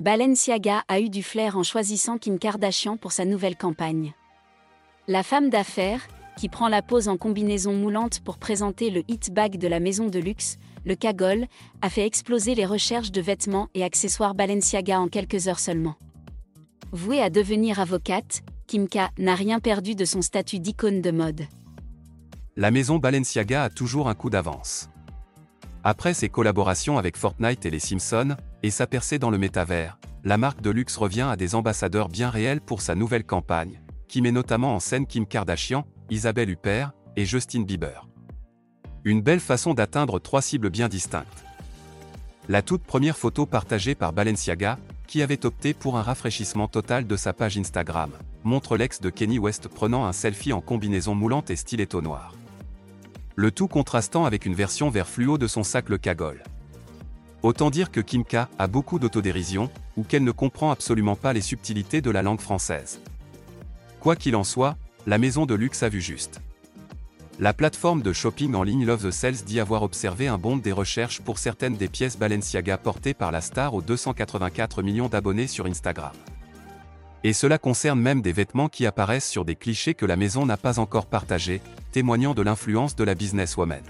Balenciaga 0.00 0.82
a 0.88 0.98
eu 0.98 1.10
du 1.10 1.22
flair 1.22 1.58
en 1.58 1.62
choisissant 1.62 2.16
Kim 2.16 2.38
Kardashian 2.38 2.96
pour 2.96 3.12
sa 3.12 3.26
nouvelle 3.26 3.56
campagne. 3.56 4.14
La 5.08 5.22
femme 5.22 5.50
d'affaires, 5.50 6.08
qui 6.38 6.48
prend 6.48 6.68
la 6.68 6.80
pose 6.80 7.06
en 7.06 7.18
combinaison 7.18 7.74
moulante 7.74 8.20
pour 8.20 8.38
présenter 8.38 8.88
le 8.88 9.02
hit 9.08 9.30
bag 9.30 9.58
de 9.58 9.68
la 9.68 9.78
maison 9.78 10.06
de 10.06 10.18
luxe, 10.18 10.56
le 10.86 10.94
Kagol, 10.94 11.48
a 11.82 11.90
fait 11.90 12.06
exploser 12.06 12.54
les 12.54 12.64
recherches 12.64 13.12
de 13.12 13.20
vêtements 13.20 13.68
et 13.74 13.84
accessoires 13.84 14.34
Balenciaga 14.34 14.98
en 14.98 15.08
quelques 15.08 15.48
heures 15.48 15.60
seulement. 15.60 15.96
Vouée 16.92 17.20
à 17.20 17.28
devenir 17.28 17.78
avocate, 17.78 18.40
Kim 18.68 18.88
K 18.88 19.10
n'a 19.18 19.34
rien 19.34 19.60
perdu 19.60 19.94
de 19.94 20.06
son 20.06 20.22
statut 20.22 20.60
d'icône 20.60 21.02
de 21.02 21.10
mode. 21.10 21.42
La 22.56 22.70
maison 22.70 22.96
Balenciaga 22.96 23.64
a 23.64 23.68
toujours 23.68 24.08
un 24.08 24.14
coup 24.14 24.30
d'avance. 24.30 24.88
Après 25.82 26.12
ses 26.12 26.28
collaborations 26.28 26.98
avec 26.98 27.16
Fortnite 27.16 27.64
et 27.64 27.70
les 27.70 27.78
Simpsons, 27.78 28.36
et 28.62 28.70
sa 28.70 28.86
percée 28.86 29.18
dans 29.18 29.30
le 29.30 29.38
métavers, 29.38 29.98
la 30.24 30.36
marque 30.36 30.60
de 30.60 30.68
luxe 30.68 30.98
revient 30.98 31.26
à 31.30 31.36
des 31.36 31.54
ambassadeurs 31.54 32.10
bien 32.10 32.28
réels 32.28 32.60
pour 32.60 32.82
sa 32.82 32.94
nouvelle 32.94 33.24
campagne, 33.24 33.80
qui 34.06 34.20
met 34.20 34.30
notamment 34.30 34.74
en 34.74 34.80
scène 34.80 35.06
Kim 35.06 35.26
Kardashian, 35.26 35.86
Isabelle 36.10 36.50
Huppert 36.50 36.92
et 37.16 37.24
Justin 37.24 37.62
Bieber. 37.62 38.06
Une 39.04 39.22
belle 39.22 39.40
façon 39.40 39.72
d'atteindre 39.72 40.18
trois 40.18 40.42
cibles 40.42 40.68
bien 40.68 40.88
distinctes. 40.88 41.44
La 42.50 42.60
toute 42.60 42.82
première 42.82 43.16
photo 43.16 43.46
partagée 43.46 43.94
par 43.94 44.12
Balenciaga, 44.12 44.78
qui 45.06 45.22
avait 45.22 45.46
opté 45.46 45.72
pour 45.72 45.96
un 45.96 46.02
rafraîchissement 46.02 46.68
total 46.68 47.06
de 47.06 47.16
sa 47.16 47.32
page 47.32 47.56
Instagram, 47.56 48.10
montre 48.44 48.76
l'ex 48.76 49.00
de 49.00 49.08
Kenny 49.08 49.38
West 49.38 49.68
prenant 49.68 50.04
un 50.04 50.12
selfie 50.12 50.52
en 50.52 50.60
combinaison 50.60 51.14
moulante 51.14 51.48
et 51.48 51.56
stiletto 51.56 52.02
noir 52.02 52.34
le 53.36 53.50
tout 53.50 53.68
contrastant 53.68 54.24
avec 54.24 54.46
une 54.46 54.54
version 54.54 54.90
vert 54.90 55.08
fluo 55.08 55.38
de 55.38 55.46
son 55.46 55.62
sac 55.62 55.88
le 55.88 55.98
Kagol. 55.98 56.42
Autant 57.42 57.70
dire 57.70 57.90
que 57.90 58.00
Kim 58.00 58.24
K 58.24 58.48
a 58.58 58.66
beaucoup 58.66 58.98
d'autodérision, 58.98 59.70
ou 59.96 60.02
qu'elle 60.02 60.24
ne 60.24 60.30
comprend 60.30 60.70
absolument 60.70 61.16
pas 61.16 61.32
les 61.32 61.40
subtilités 61.40 62.00
de 62.02 62.10
la 62.10 62.22
langue 62.22 62.40
française. 62.40 63.00
Quoi 64.00 64.16
qu'il 64.16 64.36
en 64.36 64.44
soit, 64.44 64.76
la 65.06 65.18
maison 65.18 65.46
de 65.46 65.54
luxe 65.54 65.82
a 65.82 65.88
vu 65.88 66.00
juste. 66.00 66.40
La 67.38 67.54
plateforme 67.54 68.02
de 68.02 68.12
shopping 68.12 68.54
en 68.54 68.62
ligne 68.62 68.84
Love 68.84 69.08
the 69.08 69.10
Sales 69.10 69.44
dit 69.46 69.60
avoir 69.60 69.82
observé 69.82 70.28
un 70.28 70.36
bond 70.36 70.58
des 70.58 70.72
recherches 70.72 71.22
pour 71.22 71.38
certaines 71.38 71.76
des 71.76 71.88
pièces 71.88 72.18
Balenciaga 72.18 72.76
portées 72.76 73.14
par 73.14 73.32
la 73.32 73.40
star 73.40 73.72
aux 73.72 73.80
284 73.80 74.82
millions 74.82 75.08
d'abonnés 75.08 75.46
sur 75.46 75.64
Instagram. 75.64 76.12
Et 77.22 77.32
cela 77.32 77.58
concerne 77.58 78.00
même 78.00 78.22
des 78.22 78.32
vêtements 78.32 78.68
qui 78.68 78.86
apparaissent 78.86 79.28
sur 79.28 79.44
des 79.44 79.56
clichés 79.56 79.94
que 79.94 80.06
la 80.06 80.16
maison 80.16 80.46
n'a 80.46 80.56
pas 80.56 80.78
encore 80.78 81.06
partagés, 81.06 81.60
témoignant 81.92 82.34
de 82.34 82.42
l'influence 82.42 82.96
de 82.96 83.04
la 83.04 83.14
businesswoman. 83.14 83.82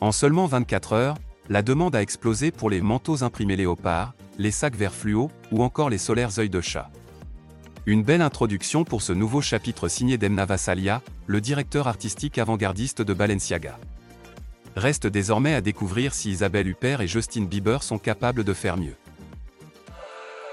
En 0.00 0.12
seulement 0.12 0.46
24 0.46 0.92
heures, 0.92 1.16
la 1.48 1.62
demande 1.62 1.96
a 1.96 2.02
explosé 2.02 2.50
pour 2.50 2.70
les 2.70 2.80
manteaux 2.80 3.22
imprimés 3.22 3.56
léopard, 3.56 4.14
les 4.36 4.50
sacs 4.50 4.76
verts 4.76 4.94
fluo 4.94 5.30
ou 5.50 5.62
encore 5.62 5.90
les 5.90 5.98
solaires 5.98 6.38
œils 6.38 6.50
de 6.50 6.60
chat. 6.60 6.90
Une 7.86 8.02
belle 8.02 8.20
introduction 8.20 8.84
pour 8.84 9.00
ce 9.00 9.12
nouveau 9.12 9.40
chapitre 9.40 9.88
signé 9.88 10.18
d'Emna 10.18 10.44
Vassalia, 10.44 11.00
le 11.26 11.40
directeur 11.40 11.88
artistique 11.88 12.36
avant-gardiste 12.36 13.00
de 13.00 13.14
Balenciaga. 13.14 13.78
Reste 14.76 15.06
désormais 15.06 15.54
à 15.54 15.60
découvrir 15.60 16.12
si 16.12 16.30
Isabelle 16.30 16.68
Huppert 16.68 17.00
et 17.00 17.08
Justin 17.08 17.44
Bieber 17.44 17.82
sont 17.82 17.98
capables 17.98 18.44
de 18.44 18.52
faire 18.52 18.76
mieux. 18.76 18.94